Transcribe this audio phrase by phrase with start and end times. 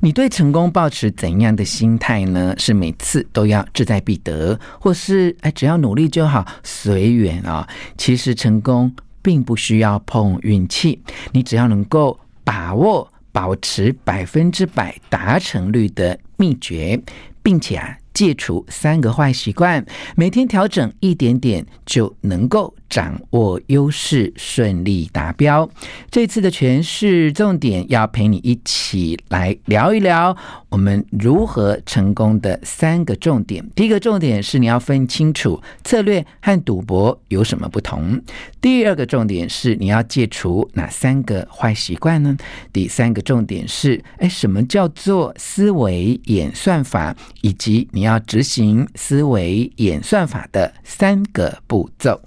[0.00, 2.54] 你对成功抱持怎样的心态呢？
[2.56, 7.68] 是每次都要志在必得，或是哎只要努力就好，随缘啊？
[7.96, 11.00] 其实成功并不需要碰运气，
[11.32, 17.00] 你只要能够把握保持百分之百达成率的秘诀，
[17.42, 19.84] 并且啊戒除三个坏习惯，
[20.14, 22.72] 每天调整一点点就能够。
[22.88, 25.68] 掌握优势，顺利达标。
[26.10, 30.36] 这次的权式重点要陪你一起来聊一聊，
[30.68, 33.64] 我们如何成功的三个重点。
[33.74, 38.20] 第一个重点是你要分清楚策略和赌博有什么不同。
[38.60, 42.36] 第二个重点是你要戒除哪三个坏习惯呢？
[42.72, 52.20] 第三个重点是，哎，什么叫做思维演算法，以及你要执行思维演算法的三个步骤。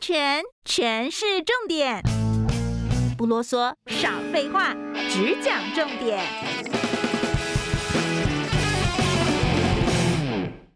[0.00, 2.02] 全全是重点，
[3.16, 4.74] 不啰嗦，少废话，
[5.08, 6.18] 只讲重点。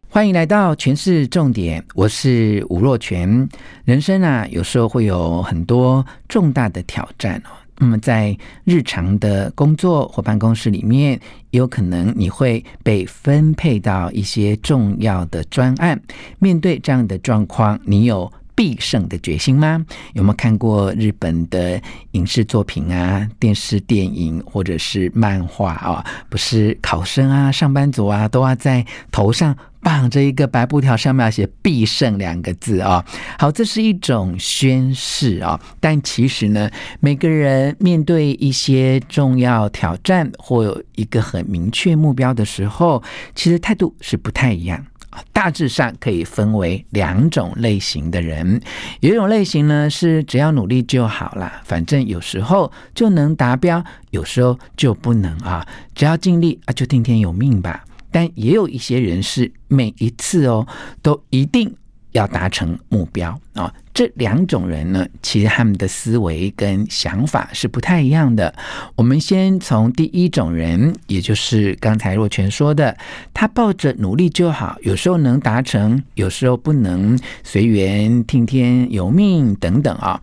[0.08, 3.46] 欢迎来到权式重点，我是吴若全。
[3.84, 7.50] 人生啊，有时候会有很多重大的挑战哦。
[7.76, 16.00] 那么在日常的工作或办公室里面，有可能你会被分配到一些重要的专案。
[16.38, 18.30] 面对这样的状况，你有
[18.61, 19.83] 必胜的决心吗？
[20.12, 21.80] 有没有看过日本的
[22.11, 26.05] 影视作品啊、电视、电影或者是漫画啊？
[26.28, 33.03] 不是考生啊、上班族啊，都要在头上绑着一个白布条，上面要写“必胜”两个字啊。
[33.38, 35.59] 好，这是一种宣誓啊。
[35.81, 36.70] 但其实呢，
[37.00, 43.03] 每个人面对一些重要挑战或有一个很明确目标的时候，
[43.34, 44.84] 其实态度是不太一样。
[45.32, 48.60] 大致上可以分为两种类型的人，
[49.00, 57.84] 有一种类型呢是只要努力就好了，反正有时候就能达标，有时候就不能啊，只要尽力啊，就听天由命吧。
[58.12, 60.66] 但也有一些人是每一次哦
[61.00, 61.75] 都一定。
[62.12, 63.72] 要达成目标啊！
[63.93, 68.54] 这两种人呢，其实他们的思维跟想法是不太一样的。
[68.97, 72.97] 我们先从第一种人，也就是刚才若泉说的，
[73.34, 80.20] 他抱着努力就好，有时候能达成，有时候不能，随缘，听天由命等等啊。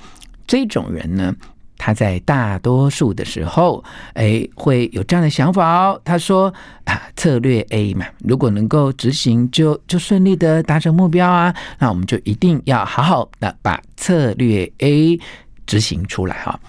[0.47, 1.36] 这种人呢，
[1.78, 3.84] 他在大多数的时候，
[4.14, 6.02] 哎，会有这样的想法哦。
[6.04, 6.54] 他说
[6.86, 11.54] 啊，策略 A 嘛，如果能够执行就，就顺利的达成目标啊。
[11.80, 15.20] 那我们就一定要好好的把策略 A
[15.66, 16.60] 执行出来哈。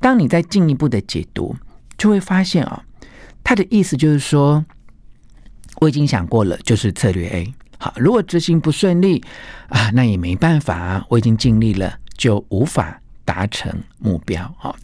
[0.00, 1.54] 当你再进一步的解读，
[1.96, 2.82] 就会发现啊，
[3.44, 4.64] 他的意思就是说，
[5.80, 7.54] 我已经想过了，就是策略 A。
[7.78, 9.22] 好，如果执行不顺利
[9.68, 13.01] 啊，那也没办法啊，我已经尽力了，就无法。
[13.24, 14.74] 达成目标啊！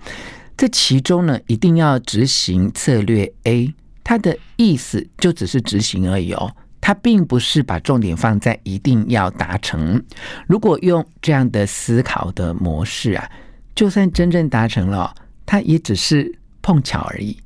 [0.57, 3.73] 这其中呢，一定要执行策略 A，
[4.03, 10.03] 它的意思就只是执行而已哦，它并不是把重点放在一定要达成。
[10.49, 13.31] 如果用这样的思考的模式啊，
[13.77, 15.15] 就算真正达成了，
[15.47, 17.39] 它也只是碰巧而已。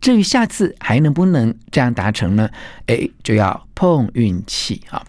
[0.00, 2.48] 至于下次还能不能这样达成呢？
[2.86, 5.04] 哎，就要碰运气啊！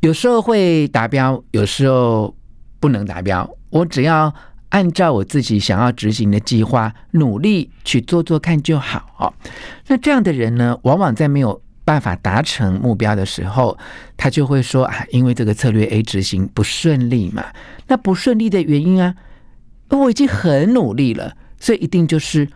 [0.00, 2.34] 有时候会达标，有时候
[2.80, 3.48] 不能达标。
[3.68, 4.34] 我只要。
[4.70, 9.32] 按照我自己想要执行的计划，努力去做做看就好哦。
[9.86, 13.78] 那这样的人呢，往往在没有办法达成目标的时候，
[14.16, 17.44] 他就会说啊，因为这个策略 A 执行不顺利嘛。
[17.86, 19.14] 那不顺利的原因啊，
[19.90, 22.48] 我已经很努力了，所以一定就是。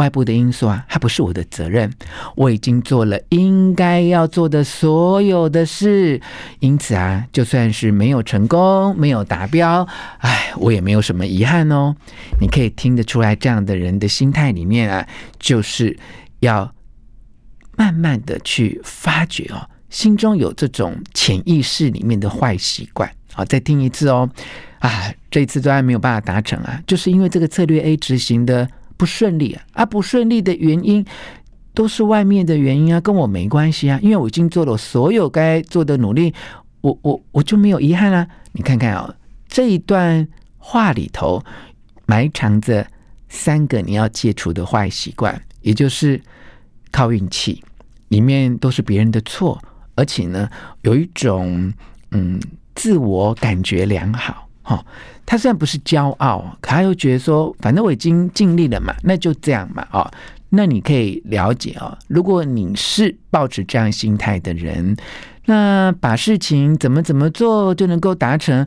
[0.00, 1.92] 外部的因素啊，它不是我的责任。
[2.34, 6.18] 我已经做了应该要做的所有的事，
[6.60, 9.86] 因此啊，就算是没有成功、没有达标，
[10.20, 11.94] 哎，我也没有什么遗憾哦。
[12.40, 15.06] 你可以听得出来，这样的人的心态里面啊，
[15.38, 15.94] 就是
[16.38, 16.74] 要
[17.76, 23.10] 慢慢的去发掘哦，心中有这种潜意识里面的坏习惯。
[23.34, 24.30] 好，再听一次哦。
[24.78, 28.66] 啊，这一次都还没有办法达成啊，就是因为这个策略 A 执行的。
[29.00, 29.64] 不顺利啊！
[29.72, 31.02] 啊，不顺利的原因
[31.72, 33.98] 都是外面的原因啊，跟我没关系啊。
[34.02, 36.34] 因为我已经做了所有该做的努力，
[36.82, 38.28] 我我我就没有遗憾啦、啊。
[38.52, 39.14] 你看看、哦，
[39.48, 41.42] 这一段话里头
[42.04, 42.86] 埋藏着
[43.30, 46.20] 三个你要戒除的坏习惯，也就是
[46.92, 47.64] 靠运气，
[48.08, 49.58] 里面都是别人的错，
[49.94, 50.46] 而且呢，
[50.82, 51.72] 有一种
[52.10, 52.38] 嗯
[52.74, 54.84] 自我感觉良好哦。
[55.26, 60.10] 他虽然不是骄傲，可他又觉得说，反正我已经尽力了嘛，那就这样嘛、哦。
[60.48, 64.96] 那你可以了解、哦，如果你是抱持这样心态的人，
[65.44, 68.66] 那把事情怎么怎么做就能够达成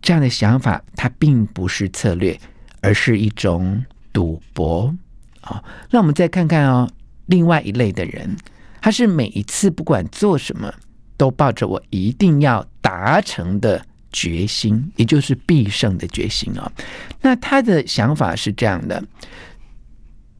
[0.00, 2.38] 这样的想法，它并不是策略，
[2.80, 3.84] 而是一种。
[4.14, 4.94] 赌博
[5.40, 5.60] 啊，
[5.90, 6.88] 那我们再看看哦，
[7.26, 8.36] 另外一类的人，
[8.80, 10.72] 他是每一次不管做什么，
[11.16, 16.72] 都抱着我一定要达成的决心，也就是必胜的决心啊。
[17.20, 19.04] 那他的想法是这样的：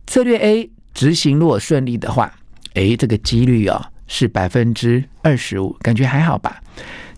[0.06, 2.32] 策略 A 执行如果顺利的话，
[2.72, 6.62] 诶，这个几率哦是百分之二十五，感觉还好吧？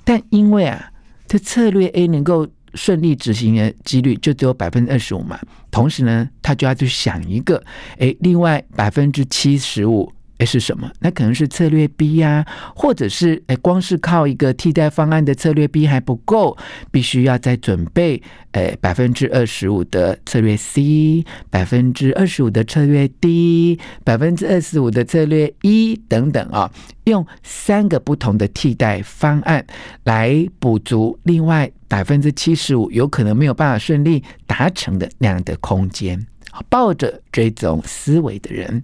[0.03, 0.91] 但因为啊，
[1.29, 2.49] 这策略 A 能够。
[2.75, 7.65] 顺利执行的几率就只有百分之二十五嘛，同时呢，他就要去想一个，
[7.97, 10.13] 哎，另外百分之七十五。
[10.39, 10.91] 哎，是什么？
[11.01, 16.57] 那可能是策略 B 呀、啊，或者是哎，光是靠一个替代方案的策略 B 还不够，
[16.91, 18.23] 必须要再准备
[18.53, 26.71] 哎百分之二十五的策略 C，百分之二十五的策略 D，百分之二十五的策略 E 等等啊，
[27.05, 29.65] 用三个不同的替代方案
[30.05, 36.27] 来补足另外百分之七十五有可能没有办法顺利达成的那样的空间。
[36.71, 38.83] 抱着这种思维的人。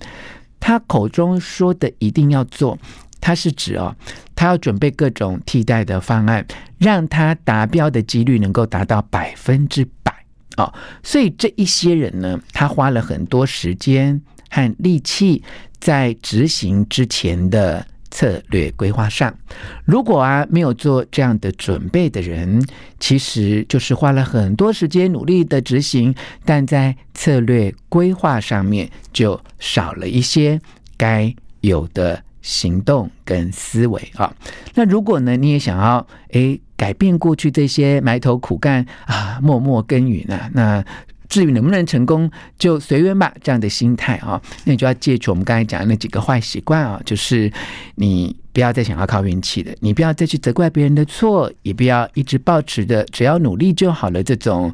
[0.63, 2.79] 他口中说的一定要做，
[3.21, 3.95] 他是指哦，
[4.37, 6.47] 他要准备各种替代的方案，
[6.79, 10.15] 让他达标的几率能够达到百分之百
[10.57, 10.73] 哦。
[11.03, 15.43] 所以这一些人呢，他花了很多时间和力气
[15.81, 17.85] 在执行之前的。
[18.13, 19.35] 策略规划上，
[19.87, 22.63] 如果啊没有做这样的准备的人，
[23.01, 26.15] 其实就是花了很多时间努力的执行，
[26.45, 30.61] 但在策略规划上面就少了一些
[30.99, 34.31] 该有的行动跟思维啊。
[34.75, 40.85] 那如果呢，你也想要诶改变过去这些埋头苦干啊、默默耕耘啊，那。
[41.33, 43.33] 至于能不能成功，就随缘吧。
[43.43, 47.51] 这样的心态啊，那你就要戒除我们刚才讲的那几个坏习惯啊，就是
[47.95, 54.71] 你不要再想要靠运气的，你不要再去责怪别人的错，也不要一直抱持的只要努力就好了这种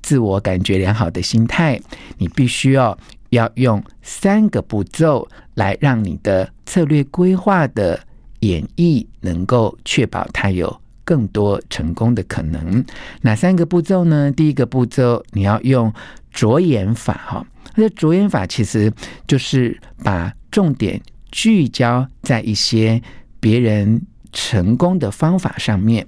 [0.00, 1.78] 自我感觉良好的心态。
[2.16, 2.96] 你必须要
[3.28, 8.00] 要用三个步骤来让你的策略规划的
[8.40, 10.80] 演绎能够确保它有。
[11.08, 12.84] 更多成功的可能，
[13.22, 14.30] 哪三个步骤呢？
[14.30, 15.90] 第一个步骤，你要用
[16.30, 17.46] 着眼法哈。
[17.76, 18.92] 那着眼法其实
[19.26, 21.00] 就是把重点
[21.32, 23.00] 聚焦在一些
[23.40, 24.02] 别人
[24.34, 26.06] 成功的方法上面。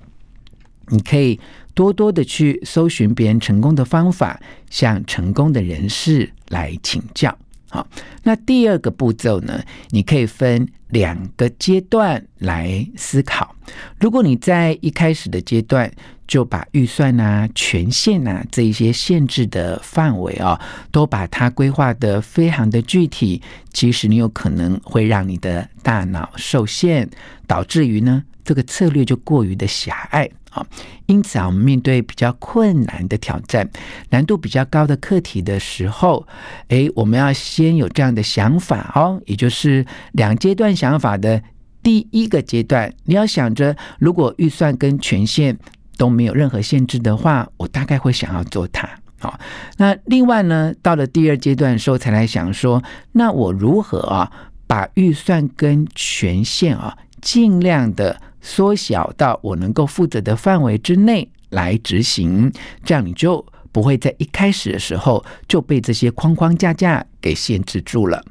[0.88, 1.40] 你可以
[1.72, 4.38] 多多的去搜寻别人成功的方法，
[4.68, 7.38] 向成功的人士来请教。
[7.70, 7.86] 好，
[8.24, 9.62] 那第二个步骤呢？
[9.90, 13.54] 你可以分两个阶段来思考。
[14.00, 15.88] 如果你在一开始的阶段
[16.26, 23.40] 就把预算啊、权限啊这一些限制的范围啊，都把它规划得非常的具体，
[23.72, 27.08] 其实你有可能会让你的大脑受限，
[27.46, 30.28] 导致于呢，这个策略就过于的狭隘。
[30.50, 30.66] 啊，
[31.06, 33.70] 因此啊，我们面对比较困难的挑战、
[34.08, 36.26] 难度比较高的课题的时候，
[36.66, 41.40] 诶，我们要先有这样的想法哦，也就是两阶段想法的
[41.84, 45.56] 第一个阶段，你要想着，如果预算跟权限
[45.96, 48.90] 都没有任何限制的话，我大概会想要做它。
[49.20, 49.38] 好，
[49.76, 52.82] 那另外呢，到了第二阶段的时候，才来想说，
[53.12, 54.32] 那我如何啊，
[54.66, 58.20] 把预算跟权限啊，尽量的。
[58.40, 62.52] 缩小到我能够负责的范围之内来执行，
[62.84, 68.24] 这样你就不会在一开始的时候就被这些框框架架给限制住了。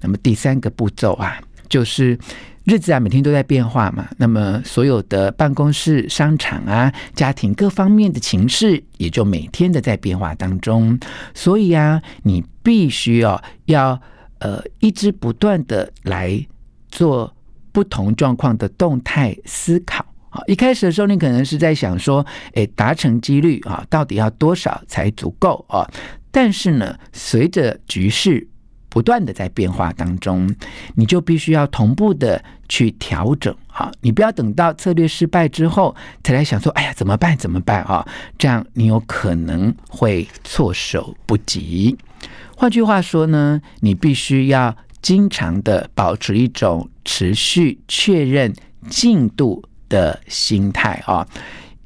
[0.00, 2.18] 那么第三个步骤啊，就是
[2.64, 10.98] 日子啊每天都在变化嘛，那么所有的办公室、商场啊、家庭各方面的情势也就每天的在变化当中，
[11.34, 14.00] 所以啊，你必须要要
[14.38, 16.46] 呃一直不断的来
[16.88, 17.34] 做。
[17.72, 22.24] 不同状况的动态思考啊，一开始的时候，你可能是在想说，
[22.54, 25.84] 诶，达成几率啊，到底要多少才足够啊？
[26.30, 28.46] 但是呢，随着局势
[28.88, 30.48] 不断的在变化当中，
[30.94, 33.90] 你就必须要同步的去调整啊！
[34.00, 37.36] 你不要等到策略失败之后才来想说，哎呀，怎么办？
[37.36, 38.06] 怎么办啊？
[38.38, 41.96] 这样你有可能会措手不及。
[42.56, 44.76] 换句话说呢，你必须要。
[45.02, 48.52] 经常的保持一种持续确认
[48.88, 51.26] 进度的心态啊，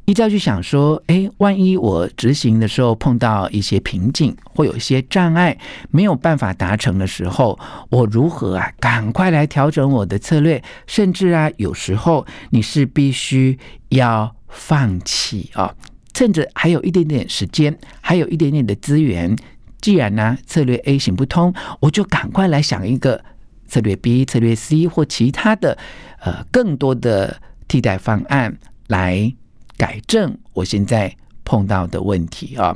[0.04, 5.56] 依照去想说，哎，万一我执行的时候碰到一些瓶颈，或有一些障碍，
[5.90, 8.70] 没有办法达成的时候，我如何啊？
[8.78, 15.74] 赶快来调整我的策略，甚至啊，有时候你是必须要放弃啊，
[16.12, 19.34] 趁着还有一点点时间，还有一点点的资源，
[19.84, 23.22] 既然呢策略 A 行不通，我就赶快来想一个
[23.68, 25.76] 策略 B、策略 C 或其他的
[26.20, 27.36] 呃更多的
[27.68, 29.34] 替代方案来。
[29.76, 31.14] 改正我现在
[31.44, 32.74] 碰到的问题啊！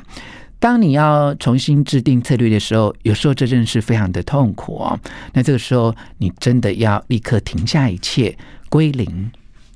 [0.59, 4.99] 当你要重新制定策略的时候，有时候这真的是非常的痛苦啊。
[5.33, 8.37] 那这个时候，你真的要立刻停下一切，
[8.69, 9.31] 归零，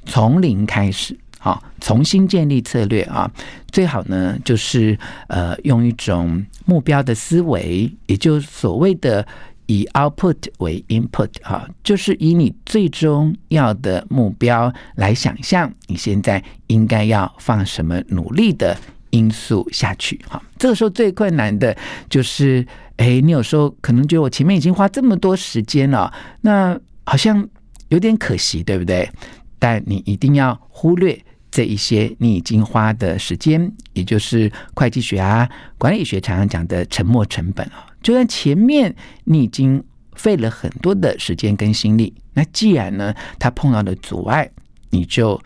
[0.05, 3.29] 从零开始啊，重新建立策略啊。
[3.71, 4.97] 最好呢，就是
[5.27, 9.25] 呃，用一种目标的思维，也就是所谓的。
[9.67, 18.77] 以 output 为 input 哈，就是以你最终要的目标来想象你现在应该要放什么努力的
[19.12, 20.39] 因素下去哈。
[20.57, 21.75] 这个时候最困难的
[22.09, 27.47] 就是，哎，你有时候可能觉得我前面已经花这么多时间了，那好像
[27.88, 29.09] 有点可惜，对不对？
[29.57, 31.17] 但你一定要忽略
[31.53, 37.86] 这一些你已经花的时间，也就是会计学啊、管理学常常讲的沉没成本啊。
[38.01, 38.95] 就算前面
[39.25, 39.83] 你已经
[40.15, 44.50] 费了很多的时间跟心力，那既然呢，他碰到了阻碍，
[44.89, 45.39] 你就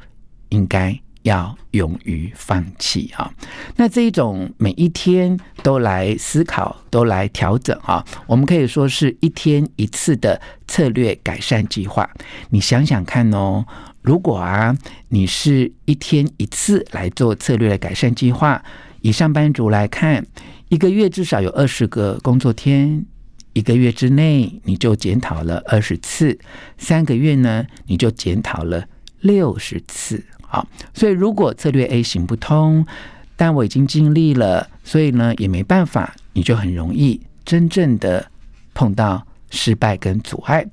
[0.48, 0.98] 应该
[1.28, 3.32] 要勇于放弃啊。
[3.76, 12.10] 那这一种每一天都来思考，都来调整啊，我们可以说是一天一次的策略改善计划。
[12.50, 13.66] 你想想看哦，
[14.02, 14.76] 如果啊，
[15.10, 18.64] 你是一天一次来做策略的改善计划，
[19.02, 20.26] 以上班族来看。
[20.70, 23.06] 一个月至少有二十个工作天，
[23.54, 26.38] 一个月之内你就检讨了二十次，
[26.78, 28.84] 三个月呢，你就检讨了
[29.22, 30.26] 六十次。
[30.94, 32.86] 所以如果策略 A 行不通，
[33.36, 38.26] 但我已经尽力了，所以呢也没办法，你就很容易真正的
[38.74, 40.66] 碰到失败跟阻碍。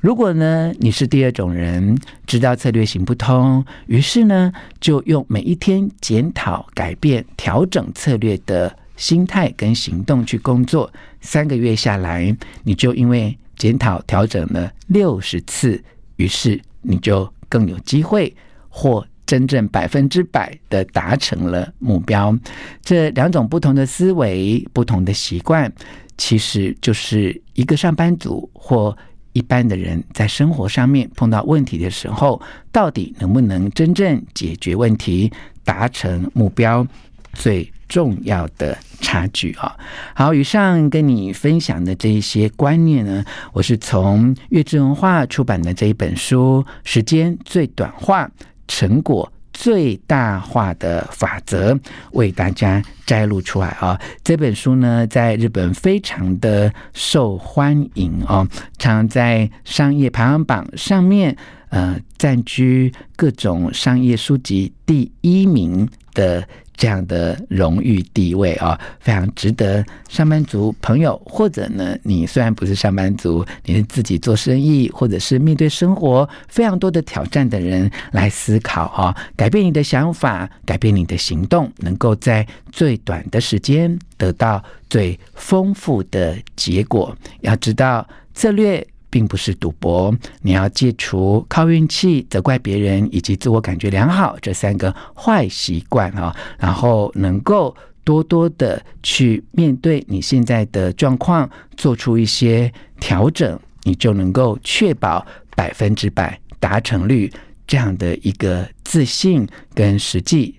[0.00, 8.74] 如果呢你是第二种人，知道策略行不通，于是呢就用每一天检讨、改变、调整策略的。
[8.98, 15.80] 心态跟行动去工作，三个月下来，你就因为检讨调整了六十次，
[16.16, 18.34] 于是你就更有机会
[18.68, 22.34] 或真正百分之百的达成了目标。
[22.82, 25.70] 这两种不同的思维、不同的习惯，
[26.16, 28.96] 其实就是一个上班族或
[29.34, 32.40] 一般的人在生活上面碰到问题的时候，
[32.72, 35.30] 到底能不能真正解决问题、
[35.62, 36.86] 达成目标
[37.34, 39.76] 最重要的差距啊！
[40.14, 48.30] 好，以上跟你分享的这一些观念呢，我是从月之文化出版的这一本书《时间最短化，
[48.68, 51.74] 成果最大化的法则》
[52.12, 54.00] 为大家摘录出来啊。
[54.22, 58.46] 这本书呢，在日本非常的受欢迎哦，
[58.78, 61.36] 常在商业排行榜上面，
[61.70, 66.46] 呃，占据各种商业书籍第一名的。
[66.78, 87.14] 这样的荣誉地位啊，非常值得上班族朋友，或者呢，你虽然不是上班族，你是自己做生意，或者是面对生活非常多的挑战的人来思考啊，改变你的想法，改变你的行动，能够在最短的时间得到最丰富的结果。
[87.40, 88.86] 要知道策略。
[89.10, 97.74] 并不是赌博，你要戒除靠运气、责怪别人以及自我感觉良好这三个坏习惯啊，然后能够
[98.04, 107.30] 多多的去面对你现在的状况，做出一些调整，你就能够确保百分之百达成率
[107.66, 110.54] 这样的一个自信跟实际。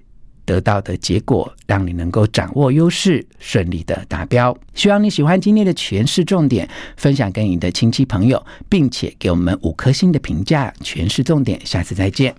[0.49, 4.57] 得到的结果，让你能够掌握优势，顺利的达标。
[4.73, 10.73] 希望你喜欢今天的诠释重点，分享给你的亲戚朋友，并且给我们五颗星的评价。
[10.81, 12.33] 诠释重点，下次再见。